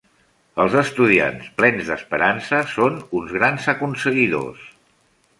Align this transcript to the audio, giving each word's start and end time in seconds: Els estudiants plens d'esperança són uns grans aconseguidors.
Els 0.61 0.75
estudiants 0.79 1.49
plens 1.59 1.91
d'esperança 1.91 2.61
són 2.71 2.97
uns 3.19 3.35
grans 3.35 3.67
aconseguidors. 3.75 4.65